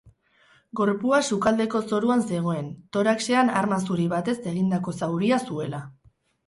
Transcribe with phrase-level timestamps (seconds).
[0.79, 5.89] Gorpua sukaldeko zoruan zegoen, toraxean arma zuri batez egindako zauria zuela.